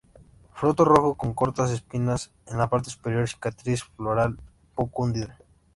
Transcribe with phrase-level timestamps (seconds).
[0.53, 4.39] Fruto rojo con cortas espinas en la parte superior, cicatriz floral
[4.73, 5.37] poco hundida.